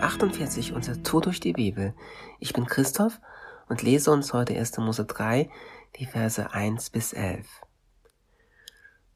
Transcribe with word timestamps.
48, 0.00 0.72
unser 0.72 1.02
Tour 1.02 1.20
durch 1.20 1.40
die 1.40 1.52
Bibel. 1.52 1.94
Ich 2.38 2.52
bin 2.52 2.66
Christoph 2.66 3.20
und 3.68 3.82
lese 3.82 4.10
uns 4.10 4.32
heute 4.32 4.56
1. 4.56 4.78
Mose 4.78 5.04
3, 5.04 5.50
die 5.96 6.06
Verse 6.06 6.52
1 6.52 6.90
bis 6.90 7.12
11. 7.12 7.46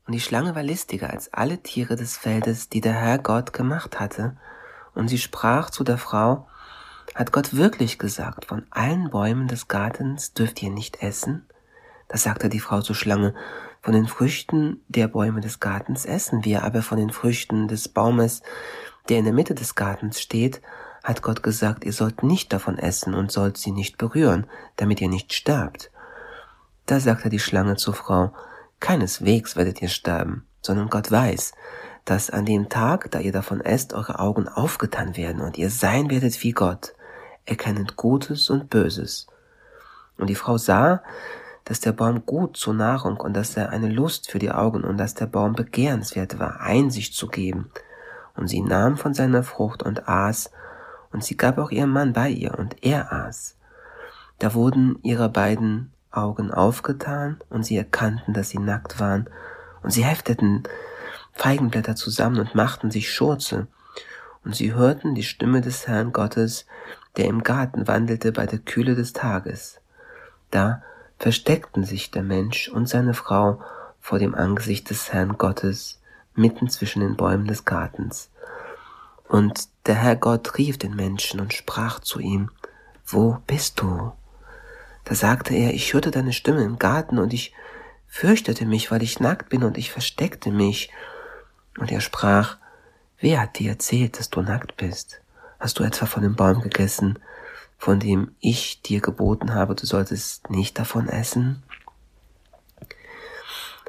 Und 0.07 0.15
die 0.15 0.21
Schlange 0.21 0.55
war 0.55 0.63
listiger 0.63 1.11
als 1.11 1.33
alle 1.33 1.63
Tiere 1.63 1.97
des 1.97 2.17
Feldes, 2.17 2.69
die 2.69 2.81
der 2.81 2.95
Herr 2.95 3.19
Gott 3.19 3.53
gemacht 3.53 4.01
hatte, 4.01 4.37
und 4.95 5.09
sie 5.09 5.19
sprach 5.19 5.71
zu 5.71 5.85
der 5.85 5.99
Frau, 5.99 6.49
hat 7.15 7.33
Gott 7.33 7.55
wirklich 7.55 7.99
gesagt, 7.99 8.47
von 8.47 8.67
allen 8.71 9.11
Bäumen 9.11 9.49
des 9.49 9.69
Gartens 9.69 10.35
dürft 10.35 10.63
ihr 10.63 10.71
nicht 10.71 11.03
essen? 11.03 11.47
Da 12.13 12.19
sagte 12.19 12.51
die 12.51 12.61
Frau 12.61 12.83
zur 12.83 12.95
Schlange, 12.95 13.35
von 13.81 13.95
den 13.95 14.07
Früchten 14.07 14.83
der 14.87 15.09
Bäume 15.09 15.41
des 15.41 15.61
Gartens 15.61 16.05
essen 16.05 16.45
wir, 16.45 16.63
aber 16.63 16.83
von 16.83 16.99
den 16.99 17.09
Früchten 17.09 17.69
des 17.69 17.89
Baumes, 17.89 18.43
der 19.09 19.19
in 19.19 19.25
der 19.25 19.33
Mitte 19.33 19.55
des 19.55 19.75
Gartens 19.75 20.21
steht, 20.21 20.61
hat 21.03 21.23
Gott 21.23 21.43
gesagt, 21.43 21.85
ihr 21.85 21.95
sollt 21.95 22.23
nicht 22.23 22.53
davon 22.53 22.77
essen 22.77 23.15
und 23.15 23.33
sollt 23.33 23.57
sie 23.57 23.73
nicht 23.73 23.97
berühren, 23.97 24.47
damit 24.77 25.01
ihr 25.01 25.09
nicht 25.09 25.33
sterbt. 25.33 25.91
Da 26.85 27.01
sagte 27.01 27.31
die 27.31 27.39
Schlange 27.39 27.77
zur 27.77 27.95
Frau, 27.95 28.35
keineswegs 28.79 29.57
werdet 29.57 29.81
ihr 29.81 29.89
sterben, 29.89 30.47
sondern 30.61 30.91
Gott 30.91 31.11
weiß, 31.11 31.55
dass 32.05 32.29
an 32.29 32.45
dem 32.45 32.69
Tag, 32.69 33.11
da 33.11 33.21
ihr 33.21 33.33
davon 33.33 33.63
esst, 33.63 33.95
eure 33.95 34.19
Augen 34.19 34.49
aufgetan 34.49 35.17
werden 35.17 35.41
und 35.41 35.57
ihr 35.57 35.71
sein 35.71 36.11
werdet 36.11 36.43
wie 36.43 36.53
Gott, 36.53 36.93
erkennend 37.47 37.97
Gutes 37.97 38.51
und 38.51 38.69
Böses. 38.69 39.29
Und 40.19 40.29
die 40.29 40.35
Frau 40.35 40.59
sah, 40.59 41.03
dass 41.65 41.81
der 41.81 41.93
Baum 41.93 42.27
gut 42.27 42.57
zur 42.57 42.75
Nahrung 42.75 43.17
und 43.19 43.35
dass 43.35 43.57
er 43.57 43.71
eine 43.71 43.89
Lust 43.89 44.31
für 44.31 44.39
die 44.39 44.51
Augen 44.51 44.85
und 44.85 44.99
dass 44.99 45.15
der 45.15 45.27
Baum 45.27 45.55
begehrenswert 45.55 46.39
war, 46.39 46.61
Einsicht 46.61 47.15
zu 47.15 47.29
geben 47.29 47.71
und 48.37 48.49
sie 48.49 48.61
nahm 48.61 48.97
von 48.97 49.15
seiner 49.15 49.43
Frucht 49.43 49.83
und 49.83 50.09
aß, 50.09 50.51
und 51.13 51.23
sie 51.23 51.37
gab 51.37 51.59
auch 51.59 51.71
ihrem 51.71 51.91
Mann 51.91 52.13
bei 52.13 52.31
ihr, 52.31 52.59
und 52.59 52.83
er 52.83 53.13
aß. 53.13 53.57
Da 54.39 54.55
wurden 54.55 54.99
ihre 55.03 55.29
beiden 55.29 55.93
Augen 56.11 56.51
aufgetan, 56.51 57.39
und 57.51 57.65
sie 57.65 57.77
erkannten, 57.77 58.33
dass 58.33 58.51
sie 58.51 58.59
nackt 58.59 58.99
waren, 58.99 59.29
und 59.83 59.91
sie 59.91 60.05
hefteten 60.05 60.63
Feigenblätter 61.33 61.97
zusammen 61.97 62.41
und 62.41 62.55
machten 62.55 62.91
sich 62.91 63.13
Schurze, 63.13 63.67
und 64.45 64.57
sie 64.57 64.75
hörten 64.75 65.15
die 65.15 65.23
Stimme 65.23 65.61
des 65.61 65.87
Herrn 65.87 66.13
Gottes, 66.13 66.67
der 67.17 67.27
im 67.27 67.43
Garten 67.43 67.87
wandelte 67.87 68.33
bei 68.33 68.47
der 68.47 68.59
Kühle 68.59 68.95
des 68.95 69.13
Tages. 69.13 69.81
Da 70.51 70.83
versteckten 71.23 71.85
sich 71.85 72.11
der 72.11 72.25
Mensch 72.25 72.67
und 72.67 72.89
seine 72.89 73.15
Frau 73.15 73.63
vor 74.01 74.19
dem 74.19 74.35
Angesicht 74.35 74.91
des 74.91 75.13
Herrn 75.13 75.39
Gottes, 75.39 76.01
mitten 76.35 76.69
zwischen 76.69 76.99
den 76.99 77.15
Bäumen 77.15 77.47
des 77.47 77.65
Gartens. 77.65 78.29
Und 79.29 79.69
der 79.87 79.95
Herr 79.95 80.17
Gott 80.17 80.59
rief 80.59 80.79
den 80.79 80.97
Menschen 80.97 81.39
und 81.39 81.55
sprach 81.55 82.01
zu 82.01 82.19
ihm, 82.19 82.51
Wo 83.07 83.39
bist 83.47 83.81
du? 83.81 84.11
Da 85.05 85.15
sagte 85.15 85.55
er, 85.55 85.73
ich 85.73 85.95
hörte 85.95 86.11
deine 86.11 86.33
Stimme 86.33 86.65
im 86.65 86.81
Garten 86.81 87.21
und 87.21 87.33
ich 87.33 87.55
fürchtete 88.09 88.67
mich, 88.67 88.91
weil 88.91 89.05
ich 89.05 89.21
nackt 89.21 89.49
bin 89.49 89.63
und 89.63 89.79
ich 89.79 89.93
versteckte 89.93 90.51
mich. 90.51 90.91
Und 91.79 91.93
er 91.93 92.01
sprach, 92.01 92.57
Wer 93.21 93.43
hat 93.43 93.61
dir 93.61 93.71
erzählt, 93.71 94.19
dass 94.19 94.29
du 94.29 94.43
nackt 94.43 94.77
bist? 94.77 95.21
Hast 95.61 95.79
du 95.79 95.85
etwa 95.85 96.07
von 96.07 96.25
dem 96.25 96.35
Baum 96.35 96.63
gegessen, 96.63 97.21
von 97.83 97.99
dem 97.99 98.31
ich 98.39 98.81
dir 98.83 99.01
geboten 99.01 99.55
habe, 99.55 99.75
du 99.75 99.87
solltest 99.87 100.51
nicht 100.51 100.79
davon 100.79 101.09
essen? 101.09 101.65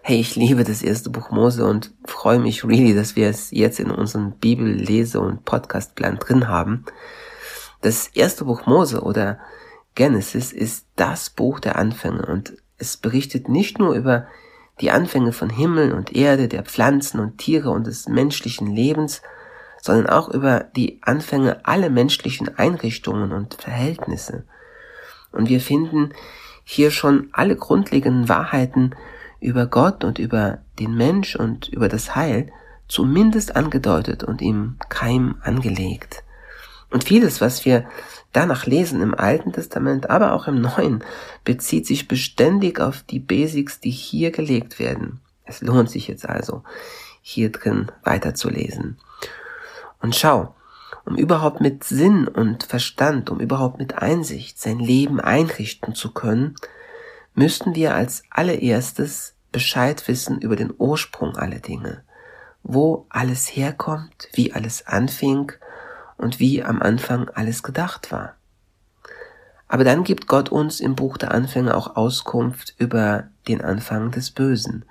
Hey, 0.01 0.19
ich 0.19 0.35
liebe 0.35 0.63
das 0.63 0.81
erste 0.81 1.11
Buch 1.11 1.29
Mose 1.29 1.63
und 1.63 1.93
freue 2.03 2.39
mich 2.39 2.65
really, 2.65 2.95
dass 2.95 3.15
wir 3.15 3.29
es 3.29 3.51
jetzt 3.51 3.79
in 3.79 3.91
unserem 3.91 4.31
Bibellese- 4.31 5.19
und 5.19 5.45
Podcastplan 5.45 6.17
drin 6.17 6.47
haben. 6.47 6.85
Das 7.81 8.07
erste 8.07 8.45
Buch 8.45 8.65
Mose 8.65 9.01
oder 9.01 9.37
Genesis 9.93 10.51
ist 10.51 10.87
das 10.95 11.29
Buch 11.29 11.59
der 11.59 11.75
Anfänge 11.75 12.25
und 12.25 12.53
es 12.79 12.97
berichtet 12.97 13.47
nicht 13.47 13.77
nur 13.77 13.93
über 13.93 14.25
die 14.81 14.89
Anfänge 14.89 15.33
von 15.33 15.51
Himmel 15.51 15.93
und 15.93 16.15
Erde, 16.15 16.47
der 16.47 16.63
Pflanzen 16.63 17.19
und 17.19 17.37
Tiere 17.37 17.69
und 17.69 17.85
des 17.85 18.07
menschlichen 18.07 18.75
Lebens, 18.75 19.21
sondern 19.83 20.07
auch 20.07 20.29
über 20.29 20.61
die 20.77 20.99
Anfänge 21.01 21.65
aller 21.65 21.89
menschlichen 21.89 22.57
Einrichtungen 22.57 23.33
und 23.33 23.55
Verhältnisse. 23.55 24.45
Und 25.33 25.49
wir 25.49 25.59
finden 25.59 26.13
hier 26.63 26.89
schon 26.89 27.27
alle 27.33 27.57
grundlegenden 27.57 28.29
Wahrheiten 28.29 28.95
über 29.41 29.65
Gott 29.65 30.05
und 30.05 30.19
über 30.19 30.59
den 30.79 30.95
Mensch 30.95 31.35
und 31.35 31.67
über 31.67 31.89
das 31.89 32.15
Heil 32.15 32.49
zumindest 32.87 33.57
angedeutet 33.57 34.23
und 34.23 34.41
im 34.41 34.77
Keim 34.87 35.35
angelegt. 35.41 36.23
Und 36.89 37.03
vieles, 37.03 37.41
was 37.41 37.65
wir 37.65 37.85
danach 38.31 38.65
lesen 38.65 39.01
im 39.01 39.13
Alten 39.13 39.51
Testament, 39.51 40.09
aber 40.09 40.31
auch 40.31 40.47
im 40.47 40.61
Neuen, 40.61 41.03
bezieht 41.43 41.87
sich 41.87 42.07
beständig 42.07 42.79
auf 42.79 43.03
die 43.03 43.19
Basics, 43.19 43.81
die 43.81 43.91
hier 43.91 44.31
gelegt 44.31 44.79
werden. 44.79 45.19
Es 45.43 45.61
lohnt 45.61 45.89
sich 45.89 46.07
jetzt 46.07 46.29
also, 46.29 46.63
hier 47.21 47.51
drin 47.51 47.91
weiterzulesen. 48.05 48.97
Und 50.03 50.17
schau, 50.17 50.53
um 51.05 51.15
überhaupt 51.15 51.61
mit 51.61 51.85
Sinn 51.85 52.27
und 52.27 52.63
Verstand, 52.63 53.29
um 53.29 53.39
überhaupt 53.39 53.79
mit 53.79 53.99
Einsicht 53.99 54.59
sein 54.59 54.79
Leben 54.79 55.21
einrichten 55.21 55.95
zu 55.95 56.11
können, 56.11 56.55
müssten 57.35 57.73
wir 57.73 57.95
als 57.95 58.23
allererstes 58.29 59.33
Bescheid 59.53 60.05
wissen 60.09 60.41
über 60.41 60.57
den 60.57 60.73
Ursprung 60.77 61.37
aller 61.37 61.59
Dinge, 61.59 62.03
wo 62.63 63.05
alles 63.07 63.47
herkommt, 63.47 64.27
wie 64.33 64.51
alles 64.51 64.85
anfing 64.85 65.53
und 66.17 66.37
wie 66.37 66.61
am 66.61 66.81
Anfang 66.81 67.29
alles 67.29 67.63
gedacht 67.63 68.11
war. 68.11 68.35
Aber 69.69 69.85
dann 69.85 70.03
gibt 70.03 70.27
Gott 70.27 70.49
uns 70.49 70.81
im 70.81 70.95
Buch 70.95 71.17
der 71.17 71.33
Anfänge 71.33 71.77
auch 71.77 71.95
Auskunft 71.95 72.75
über 72.77 73.29
den 73.47 73.61
Anfang 73.61 74.11
des 74.11 74.31
Bösen, 74.31 74.83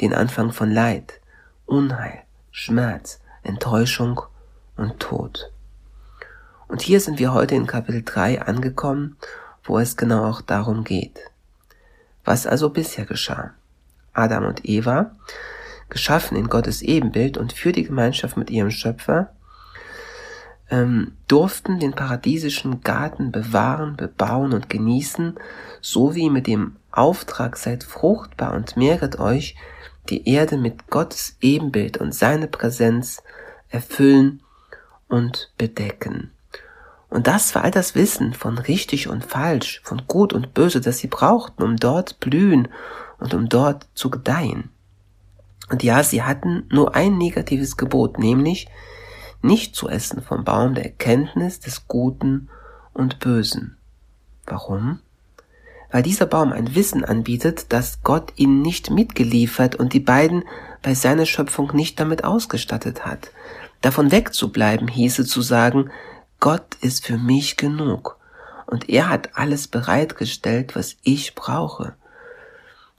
den 0.00 0.14
Anfang 0.14 0.52
von 0.52 0.70
Leid, 0.70 1.20
Unheil, 1.66 2.22
Schmerz, 2.52 3.18
Enttäuschung 3.42 4.20
und 4.76 5.00
Tod. 5.00 5.50
Und 6.68 6.82
hier 6.82 7.00
sind 7.00 7.18
wir 7.18 7.32
heute 7.32 7.54
in 7.54 7.66
Kapitel 7.66 8.02
3 8.04 8.42
angekommen, 8.42 9.16
wo 9.62 9.78
es 9.78 9.96
genau 9.96 10.24
auch 10.28 10.40
darum 10.40 10.84
geht. 10.84 11.18
Was 12.24 12.46
also 12.46 12.70
bisher 12.70 13.04
geschah? 13.04 13.52
Adam 14.12 14.44
und 14.46 14.64
Eva, 14.64 15.10
geschaffen 15.88 16.36
in 16.36 16.48
Gottes 16.48 16.82
Ebenbild 16.82 17.36
und 17.36 17.52
für 17.52 17.72
die 17.72 17.84
Gemeinschaft 17.84 18.36
mit 18.36 18.50
ihrem 18.50 18.70
Schöpfer, 18.70 19.30
ähm, 20.70 21.12
durften 21.28 21.78
den 21.78 21.92
paradiesischen 21.92 22.80
Garten 22.80 23.32
bewahren, 23.32 23.96
bebauen 23.96 24.52
und 24.52 24.70
genießen, 24.70 25.34
so 25.80 26.14
wie 26.14 26.30
mit 26.30 26.46
dem 26.46 26.76
Auftrag 26.90 27.56
seid 27.56 27.84
fruchtbar 27.84 28.54
und 28.54 28.76
mehret 28.76 29.18
euch, 29.18 29.56
die 30.08 30.28
Erde 30.28 30.56
mit 30.56 30.88
Gottes 30.88 31.36
Ebenbild 31.40 31.98
und 31.98 32.14
seine 32.14 32.46
Präsenz 32.46 33.22
erfüllen 33.68 34.40
und 35.08 35.52
bedecken. 35.58 36.30
Und 37.08 37.26
das 37.26 37.54
war 37.54 37.62
all 37.62 37.70
das 37.70 37.94
Wissen 37.94 38.34
von 38.34 38.58
richtig 38.58 39.08
und 39.08 39.24
falsch, 39.24 39.80
von 39.84 40.02
gut 40.08 40.32
und 40.32 40.52
böse, 40.52 40.80
das 40.80 40.98
sie 40.98 41.06
brauchten, 41.06 41.62
um 41.62 41.76
dort 41.76 42.18
blühen 42.18 42.68
und 43.18 43.34
um 43.34 43.48
dort 43.48 43.86
zu 43.94 44.10
gedeihen. 44.10 44.70
Und 45.70 45.82
ja, 45.82 46.02
sie 46.02 46.22
hatten 46.22 46.66
nur 46.70 46.94
ein 46.94 47.16
negatives 47.16 47.76
Gebot, 47.76 48.18
nämlich 48.18 48.68
nicht 49.42 49.76
zu 49.76 49.88
essen 49.88 50.22
vom 50.22 50.44
Baum 50.44 50.74
der 50.74 50.84
Erkenntnis 50.84 51.60
des 51.60 51.86
Guten 51.86 52.48
und 52.92 53.20
Bösen. 53.20 53.76
Warum? 54.46 55.00
Weil 55.90 56.02
dieser 56.02 56.26
Baum 56.26 56.52
ein 56.52 56.74
Wissen 56.74 57.04
anbietet, 57.04 57.66
das 57.72 58.02
Gott 58.02 58.32
ihnen 58.36 58.62
nicht 58.62 58.90
mitgeliefert 58.90 59.76
und 59.76 59.92
die 59.92 60.00
beiden 60.00 60.44
bei 60.82 60.94
seiner 60.94 61.26
Schöpfung 61.26 61.70
nicht 61.74 62.00
damit 62.00 62.24
ausgestattet 62.24 63.06
hat. 63.06 63.30
Davon 63.84 64.10
wegzubleiben 64.10 64.88
hieße 64.88 65.26
zu 65.26 65.42
sagen, 65.42 65.90
Gott 66.40 66.76
ist 66.80 67.04
für 67.04 67.18
mich 67.18 67.58
genug 67.58 68.18
und 68.64 68.88
er 68.88 69.10
hat 69.10 69.36
alles 69.36 69.68
bereitgestellt, 69.68 70.74
was 70.74 70.96
ich 71.02 71.34
brauche. 71.34 71.94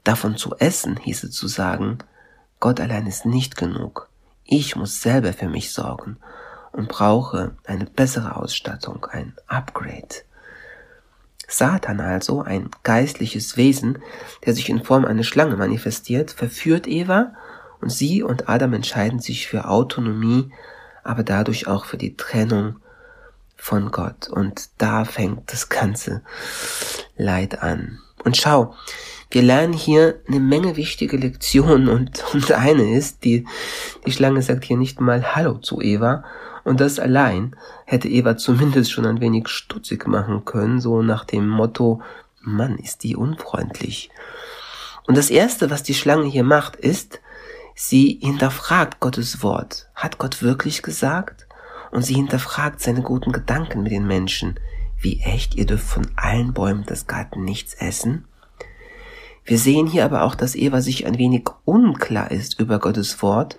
Davon 0.04 0.36
zu 0.36 0.54
essen 0.60 0.96
hieße 0.96 1.28
zu 1.30 1.48
sagen, 1.48 1.98
Gott 2.60 2.78
allein 2.78 3.08
ist 3.08 3.26
nicht 3.26 3.56
genug. 3.56 4.08
Ich 4.44 4.76
muss 4.76 5.02
selber 5.02 5.32
für 5.32 5.48
mich 5.48 5.72
sorgen 5.72 6.18
und 6.70 6.88
brauche 6.88 7.56
eine 7.64 7.86
bessere 7.86 8.36
Ausstattung, 8.36 9.06
ein 9.06 9.34
Upgrade. 9.48 10.22
Satan 11.48 11.98
also, 11.98 12.42
ein 12.42 12.70
geistliches 12.84 13.56
Wesen, 13.56 13.98
der 14.44 14.54
sich 14.54 14.68
in 14.68 14.84
Form 14.84 15.04
einer 15.04 15.24
Schlange 15.24 15.56
manifestiert, 15.56 16.30
verführt 16.30 16.86
Eva 16.86 17.32
und 17.80 17.90
sie 17.90 18.22
und 18.22 18.48
Adam 18.48 18.72
entscheiden 18.72 19.18
sich 19.18 19.48
für 19.48 19.68
Autonomie, 19.68 20.52
aber 21.06 21.22
dadurch 21.22 21.66
auch 21.66 21.84
für 21.84 21.96
die 21.96 22.16
Trennung 22.16 22.76
von 23.56 23.90
Gott. 23.90 24.28
Und 24.28 24.68
da 24.78 25.04
fängt 25.04 25.52
das 25.52 25.68
ganze 25.68 26.22
Leid 27.16 27.62
an. 27.62 27.98
Und 28.24 28.36
schau, 28.36 28.74
wir 29.30 29.42
lernen 29.42 29.72
hier 29.72 30.20
eine 30.28 30.40
Menge 30.40 30.76
wichtige 30.76 31.16
Lektionen 31.16 31.88
und, 31.96 32.24
und 32.32 32.52
eine 32.52 32.96
ist, 32.96 33.24
die, 33.24 33.46
die 34.06 34.12
Schlange 34.12 34.42
sagt 34.42 34.64
hier 34.64 34.76
nicht 34.76 35.00
mal 35.00 35.34
Hallo 35.34 35.54
zu 35.54 35.80
Eva 35.80 36.24
und 36.64 36.80
das 36.80 36.98
allein 36.98 37.54
hätte 37.84 38.08
Eva 38.08 38.36
zumindest 38.36 38.90
schon 38.90 39.06
ein 39.06 39.20
wenig 39.20 39.48
stutzig 39.48 40.06
machen 40.06 40.44
können, 40.44 40.80
so 40.80 41.02
nach 41.02 41.24
dem 41.24 41.48
Motto, 41.48 42.02
Mann, 42.40 42.78
ist 42.78 43.02
die 43.02 43.16
unfreundlich. 43.16 44.10
Und 45.06 45.16
das 45.16 45.30
erste, 45.30 45.70
was 45.70 45.82
die 45.82 45.94
Schlange 45.94 46.26
hier 46.26 46.44
macht, 46.44 46.76
ist, 46.76 47.20
sie 47.76 48.18
hinterfragt 48.20 48.98
Gottes 48.98 49.42
Wort. 49.44 49.88
Hat 49.94 50.18
Gott 50.18 50.42
wirklich 50.42 50.82
gesagt? 50.82 51.46
Und 51.92 52.02
sie 52.02 52.14
hinterfragt 52.14 52.80
seine 52.80 53.02
guten 53.02 53.30
Gedanken 53.30 53.82
mit 53.82 53.92
den 53.92 54.06
Menschen. 54.06 54.58
Wie 54.98 55.20
echt, 55.20 55.54
ihr 55.54 55.66
dürft 55.66 55.86
von 55.86 56.08
allen 56.16 56.52
Bäumen 56.52 56.84
des 56.84 57.06
Garten 57.06 57.44
nichts 57.44 57.74
essen? 57.74 58.24
Wir 59.44 59.58
sehen 59.58 59.86
hier 59.86 60.04
aber 60.04 60.24
auch, 60.24 60.34
dass 60.34 60.56
Eva 60.56 60.80
sich 60.80 61.06
ein 61.06 61.18
wenig 61.18 61.46
unklar 61.64 62.32
ist 62.32 62.58
über 62.58 62.80
Gottes 62.80 63.22
Wort 63.22 63.58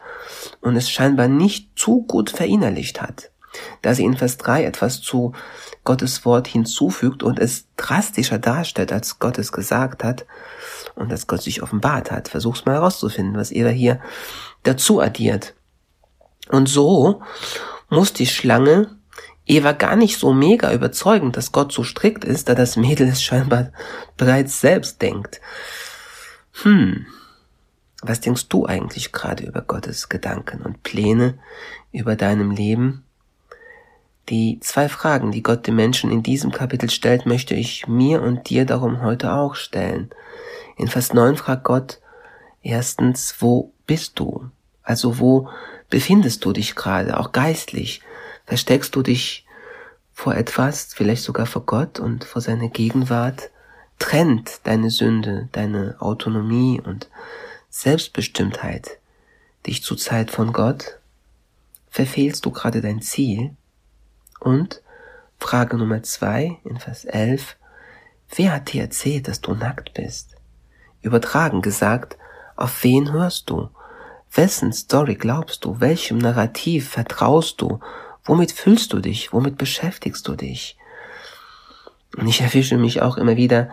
und 0.60 0.76
es 0.76 0.90
scheinbar 0.90 1.30
nicht 1.30 1.80
zu 1.80 2.02
gut 2.02 2.30
verinnerlicht 2.30 3.02
hat, 3.02 3.32
da 3.82 3.94
sie 3.94 4.04
in 4.04 4.18
Vers 4.18 4.38
3 4.38 4.66
etwas 4.66 5.02
zu 5.02 5.34
Gottes 5.84 6.26
Wort 6.26 6.48
hinzufügt 6.48 7.24
und 7.24 7.40
es 7.40 7.66
drastischer 7.78 8.40
darstellt, 8.40 8.92
als 8.92 9.20
Gott 9.20 9.38
es 9.38 9.52
gesagt 9.52 10.04
hat 10.04 10.26
und 10.96 11.12
als 11.12 11.28
Gott 11.28 11.42
sich 11.42 11.64
offenbart 11.64 12.12
hat. 12.12 12.28
Versuch's 12.28 12.66
mal 12.66 12.76
herauszufinden, 12.76 13.38
was 13.38 13.52
Eva 13.52 13.70
hier 13.70 14.00
dazu 14.64 15.00
addiert. 15.00 15.56
Und 16.50 16.68
so 16.68 17.22
muss 17.90 18.14
die 18.14 18.28
Schlange 18.28 18.98
Eva 19.48 19.72
gar 19.72 19.96
nicht 19.96 20.20
so 20.20 20.34
mega 20.34 20.74
überzeugen, 20.74 21.32
dass 21.32 21.54
Gott 21.54 21.72
so 21.72 21.84
strikt 21.84 22.26
ist, 22.26 22.50
da 22.50 22.56
das 22.56 22.76
Mädel 22.76 23.08
es 23.08 23.24
scheinbar 23.24 23.72
bereits 24.18 24.60
selbst 24.60 25.02
denkt. 25.02 25.40
Hm, 26.64 27.06
was 28.02 28.20
denkst 28.20 28.50
du 28.50 28.66
eigentlich 28.66 29.12
gerade 29.12 29.46
über 29.46 29.62
Gottes 29.62 30.10
Gedanken 30.10 30.62
und 30.62 30.84
Pläne 30.84 31.40
über 31.92 32.16
deinem 32.16 32.52
Leben? 32.52 33.04
Die 34.30 34.60
zwei 34.60 34.90
Fragen, 34.90 35.32
die 35.32 35.44
Gott 35.44 35.68
den 35.68 35.76
Menschen 35.76 36.12
in 36.12 36.22
diesem 36.22 36.52
Kapitel 36.52 36.90
stellt, 36.90 37.26
möchte 37.26 37.56
ich 37.56 37.88
mir 37.88 38.22
und 38.22 38.50
dir 38.50 38.66
darum 38.66 39.02
heute 39.02 39.32
auch 39.32 39.56
stellen. 39.56 40.10
In 40.76 40.90
Vers 40.90 41.14
9 41.14 41.38
fragt 41.38 41.64
Gott 41.64 42.02
erstens, 42.62 43.36
wo 43.40 43.72
bist 43.86 44.20
du? 44.20 44.50
Also 44.84 45.20
wo 45.20 45.50
befindest 45.90 46.44
du 46.44 46.52
dich 46.52 46.76
gerade, 46.76 47.20
auch 47.20 47.32
geistlich? 47.32 48.02
Versteckst 48.46 48.96
du 48.96 49.02
dich 49.02 49.46
vor 50.14 50.36
etwas, 50.36 50.94
vielleicht 50.94 51.24
sogar 51.24 51.46
vor 51.46 51.66
Gott 51.66 52.00
und 52.00 52.26
vor 52.26 52.42
seiner 52.42 52.68
Gegenwart? 52.68 53.50
Trennt 53.98 54.60
deine 54.66 54.90
Sünde, 54.90 55.48
deine 55.54 55.96
Autonomie 56.00 56.82
und 56.84 57.10
Selbstbestimmtheit 57.70 59.00
dich 59.66 59.84
zur 59.84 59.98
Zeit 59.98 60.32
von 60.32 60.52
Gott? 60.52 61.00
Verfehlst 61.90 62.46
du 62.46 62.52
gerade 62.52 62.82
dein 62.82 63.02
Ziel? 63.02 63.56
Und 64.40 64.82
Frage 65.40 65.78
Nummer 65.78 66.04
zwei 66.04 66.58
in 66.64 66.78
Vers 66.78 67.06
11. 67.06 67.58
Wer 68.36 68.54
hat 68.54 68.74
dir 68.74 68.82
erzählt, 68.82 69.28
dass 69.28 69.42
du 69.42 69.54
nackt 69.54 69.94
bist? 69.94 70.36
Übertragen 71.02 71.62
gesagt, 71.62 72.18
auf 72.56 72.84
wen 72.84 73.12
hörst 73.12 73.50
du? 73.50 73.70
Wessen 74.34 74.74
Story 74.74 75.16
glaubst 75.16 75.64
du? 75.64 75.80
Welchem 75.80 76.18
Narrativ 76.18 76.90
vertraust 76.90 77.62
du? 77.62 77.80
Womit 78.26 78.52
fühlst 78.52 78.92
du 78.94 79.00
dich? 79.00 79.32
Womit 79.32 79.58
beschäftigst 79.58 80.28
du 80.28 80.36
dich? 80.36 80.78
Und 82.18 82.28
ich 82.28 82.42
erwische 82.42 82.78
mich 82.78 83.02
auch 83.02 83.18
immer 83.18 83.38
wieder, 83.38 83.70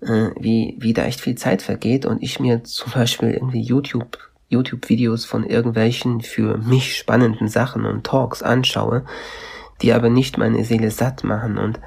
äh, 0.00 0.30
wie, 0.38 0.76
wie 0.78 0.92
da 0.92 1.04
echt 1.04 1.20
viel 1.20 1.34
Zeit 1.34 1.62
vergeht 1.62 2.06
und 2.06 2.22
ich 2.22 2.38
mir 2.40 2.62
zum 2.64 2.92
Beispiel 2.92 3.30
irgendwie 3.30 3.62
YouTube, 3.62 4.18
YouTube-Videos 4.48 5.24
von 5.24 5.44
irgendwelchen 5.44 6.20
für 6.20 6.58
mich 6.58 6.96
spannenden 6.96 7.48
Sachen 7.48 7.86
und 7.86 8.04
Talks 8.04 8.42
anschaue, 8.42 9.04
die 9.82 9.92
aber 9.92 10.08
nicht 10.08 10.38
meine 10.38 10.64
Seele 10.64 10.90
satt 10.90 11.24
machen 11.24 11.58
und 11.58 11.80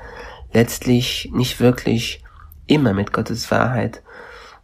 letztlich 0.53 1.29
nicht 1.33 1.59
wirklich 1.59 2.23
immer 2.67 2.93
mit 2.93 3.13
Gottes 3.13 3.49
Wahrheit 3.51 4.01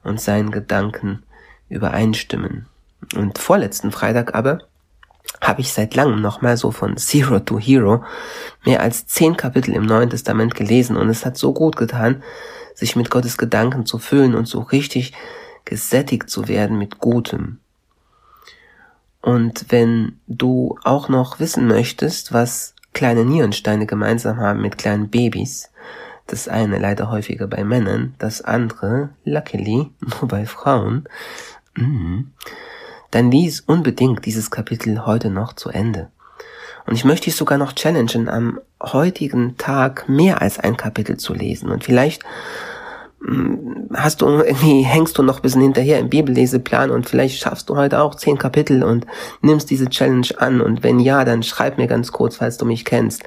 und 0.03 0.19
seinen 0.19 0.51
Gedanken 0.51 1.23
übereinstimmen. 1.69 2.67
Und 3.15 3.37
vorletzten 3.37 3.91
Freitag 3.91 4.35
aber 4.35 4.59
habe 5.41 5.61
ich 5.61 5.73
seit 5.73 5.95
langem 5.95 6.21
nochmal 6.21 6.57
so 6.57 6.71
von 6.71 6.97
Zero 6.97 7.39
to 7.39 7.59
Hero 7.59 8.03
mehr 8.65 8.81
als 8.81 9.07
zehn 9.07 9.35
Kapitel 9.35 9.73
im 9.73 9.85
Neuen 9.85 10.09
Testament 10.09 10.55
gelesen 10.55 10.95
und 10.95 11.09
es 11.09 11.25
hat 11.25 11.37
so 11.37 11.53
gut 11.53 11.75
getan, 11.75 12.23
sich 12.75 12.95
mit 12.95 13.09
Gottes 13.09 13.37
Gedanken 13.37 13.85
zu 13.85 13.99
füllen 13.99 14.35
und 14.35 14.47
so 14.47 14.61
richtig 14.61 15.13
gesättigt 15.65 16.29
zu 16.29 16.47
werden 16.47 16.77
mit 16.77 16.99
Gutem. 16.99 17.59
Und 19.21 19.65
wenn 19.69 20.19
du 20.27 20.77
auch 20.83 21.07
noch 21.07 21.39
wissen 21.39 21.67
möchtest, 21.67 22.33
was 22.33 22.72
kleine 22.93 23.25
Nierensteine 23.25 23.85
gemeinsam 23.85 24.37
haben 24.37 24.61
mit 24.61 24.77
kleinen 24.77 25.09
Babys, 25.09 25.71
das 26.27 26.47
eine 26.47 26.79
leider 26.79 27.11
häufiger 27.11 27.47
bei 27.47 27.63
Männern, 27.63 28.15
das 28.19 28.41
andere, 28.41 29.09
luckily, 29.25 29.91
nur 29.99 30.27
bei 30.27 30.45
Frauen, 30.45 31.07
mm, 31.75 32.21
dann 33.11 33.31
lies 33.31 33.61
unbedingt 33.61 34.25
dieses 34.25 34.49
Kapitel 34.49 35.05
heute 35.05 35.29
noch 35.29 35.53
zu 35.53 35.69
Ende. 35.69 36.09
Und 36.85 36.95
ich 36.95 37.05
möchte 37.05 37.25
dich 37.25 37.35
sogar 37.35 37.57
noch 37.57 37.73
challengen, 37.73 38.27
am 38.27 38.59
heutigen 38.81 39.57
Tag 39.57 40.09
mehr 40.09 40.41
als 40.41 40.59
ein 40.59 40.75
Kapitel 40.75 41.17
zu 41.17 41.33
lesen. 41.33 41.69
Und 41.69 41.83
vielleicht 41.83 42.23
hast 43.93 44.21
du 44.21 44.27
irgendwie, 44.27 44.81
hängst 44.81 45.17
du 45.17 45.23
noch 45.23 45.37
ein 45.37 45.41
bisschen 45.41 45.61
hinterher 45.61 45.99
im 45.99 46.09
Bibelleseplan 46.09 46.91
und 46.91 47.09
vielleicht 47.09 47.39
schaffst 47.39 47.69
du 47.69 47.75
heute 47.75 48.01
auch 48.01 48.15
zehn 48.15 48.37
Kapitel 48.37 48.83
und 48.83 49.05
nimmst 49.41 49.69
diese 49.69 49.89
Challenge 49.89 50.27
an. 50.37 50.61
Und 50.61 50.83
wenn 50.83 50.99
ja, 50.99 51.23
dann 51.23 51.43
schreib 51.43 51.77
mir 51.77 51.87
ganz 51.87 52.11
kurz, 52.11 52.37
falls 52.37 52.57
du 52.57 52.65
mich 52.65 52.85
kennst. 52.85 53.23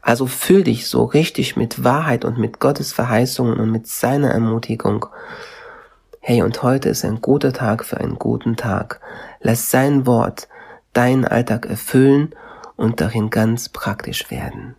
Also 0.00 0.26
füll 0.26 0.64
dich 0.64 0.88
so 0.88 1.04
richtig 1.04 1.56
mit 1.56 1.84
Wahrheit 1.84 2.24
und 2.24 2.38
mit 2.38 2.58
Gottes 2.58 2.92
Verheißungen 2.92 3.60
und 3.60 3.70
mit 3.70 3.86
seiner 3.86 4.30
Ermutigung 4.30 5.06
Hey, 6.24 6.40
und 6.42 6.62
heute 6.62 6.88
ist 6.88 7.04
ein 7.04 7.20
guter 7.20 7.52
Tag 7.52 7.84
für 7.84 7.98
einen 7.98 8.16
guten 8.16 8.54
Tag. 8.54 9.00
Lass 9.40 9.72
sein 9.72 10.06
Wort 10.06 10.46
deinen 10.92 11.24
Alltag 11.24 11.66
erfüllen 11.66 12.32
und 12.76 13.00
darin 13.00 13.28
ganz 13.28 13.68
praktisch 13.68 14.30
werden. 14.30 14.76